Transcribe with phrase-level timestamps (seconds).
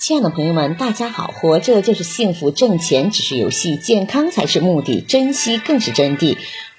[0.00, 1.26] 亲爱的朋友们，大家好！
[1.26, 6.36] 活着就是幸福，挣钱只是游戏，健康才是目的，珍惜更是真谛。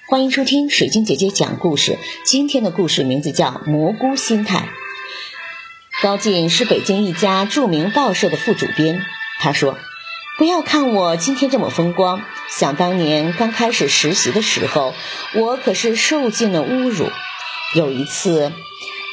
[0.08, 1.98] 欢迎收听水晶姐姐讲故事。
[2.24, 4.70] 今天的故事名字叫《蘑菇心态》。
[6.02, 9.02] 高进是北京一家著名报社的副主编。
[9.38, 9.76] 他说
[10.38, 14.94] ：“不要看我今天这么风光，想当年刚开始实习的时候，
[15.34, 17.10] 我可是受尽了侮辱。
[17.74, 18.50] 有一次。”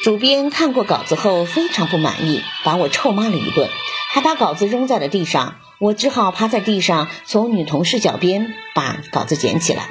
[0.04, 3.68] 主编看过稿子后非常不满意，把我臭骂了一顿，
[4.12, 5.56] 还把稿子扔在了地上。
[5.80, 9.90] 我只好趴在地上，从女同事脚边把稿子捡起来。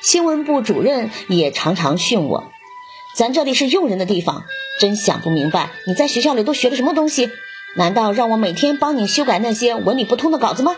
[0.00, 2.52] 新闻部主任也常常训我
[3.16, 4.44] ：“咱这里是用人的地方，
[4.80, 7.28] 真想不明白你在学校里都学了什么东西？
[7.74, 10.76] 难道让我每天帮你修改那些文理不通的稿子吗？”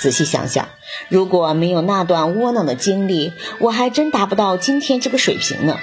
[0.00, 0.68] 仔细想想，
[1.08, 5.76] 如果没有那段窝囊的经历，我还真达不到今天这个水平呢。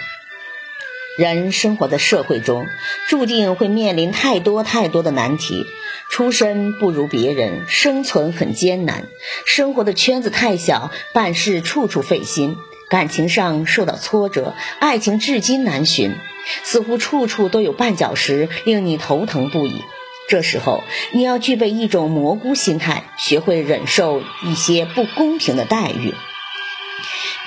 [1.17, 2.67] 人生活在社会中，
[3.07, 5.65] 注定会面临太多太多的难题。
[6.09, 9.03] 出身不如别人，生存很艰难；
[9.45, 12.55] 生活的圈子太小，办事处处费心；
[12.89, 16.15] 感情上受到挫折，爱情至今难寻。
[16.63, 19.81] 似乎处处都有绊脚石，令你头疼不已。
[20.27, 26.13] 这时候，你要具备一种蘑菇心态，学会忍受一些不公平的待遇。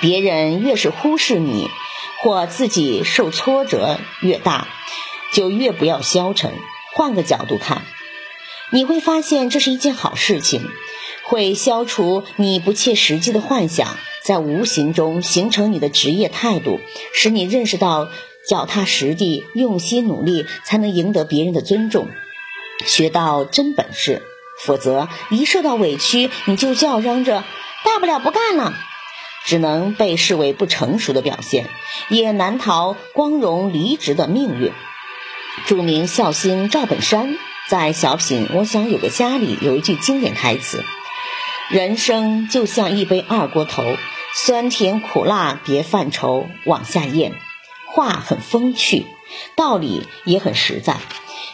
[0.01, 1.69] 别人越是忽视你。
[2.21, 4.67] 或自己受挫折越大，
[5.33, 6.53] 就越不要消沉。
[6.93, 7.83] 换个角度看，
[8.71, 10.67] 你会发现这是一件好事情，
[11.23, 16.79] 会消除你不切实际的幻想，在无形中形成你的职业态度，
[17.13, 18.09] 使你认识到
[18.47, 22.07] 脚踏实地、用心努力才能赢得别人的尊重，
[22.85, 24.23] 学到真本事。
[24.65, 27.45] 否则，一受到委屈，你就叫嚷着
[27.85, 28.73] 大不了不干了。
[29.49, 31.67] 只能被视为不成熟的表现，
[32.07, 34.71] 也难逃光荣离职的命运。
[35.65, 37.35] 著名笑星赵本山
[37.67, 40.83] 在小品《我想有个家》里有一句经典台词
[41.71, 43.83] ：“人生就像一杯二锅头，
[44.35, 47.33] 酸甜苦辣别犯愁，往下咽。”
[47.91, 49.07] 话很风趣，
[49.55, 50.97] 道理也很实在。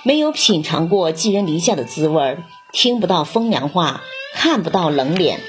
[0.03, 2.39] 没有品尝过寄人篱下的滋味，
[2.73, 4.01] 听不到风凉话，
[4.33, 5.39] 看不到冷脸。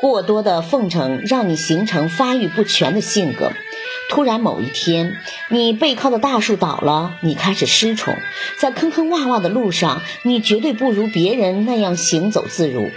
[0.00, 3.52] 过多的奉承让你形成发育不全的性格。
[4.08, 5.16] 突然某一天，
[5.50, 8.16] 你背靠的大树倒了，你开始失宠，
[8.58, 12.90] 在坑坑洼洼的路上，你绝对不如别人那样行走自如。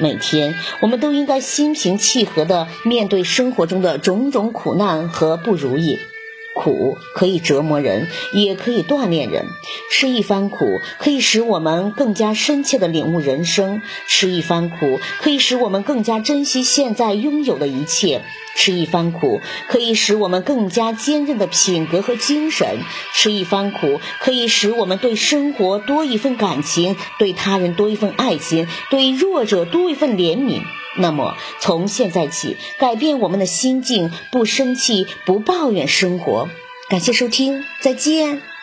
[0.00, 5.98] 每天，我们都应该心平气和地面对生活中的种种苦难和不如意。
[6.54, 9.46] 苦可以折磨人，也可以锻炼人。
[9.90, 18.20] 吃一番苦，可以使我们更加深切地领悟人生；吃一番苦，可以使我们更加珍惜现在拥有的一切；
[18.56, 22.78] 吃一番苦，可以使我们更加坚韧的品格和精神；
[23.12, 30.62] 吃一番苦，可以使我们对生活多一份感情，对他人多一份爱心，对弱者多一份怜悯。
[30.96, 36.48] 那么，从现在起，改变我们的心境，不生气，不抱怨生活。
[36.88, 38.53] 感谢收听，再见。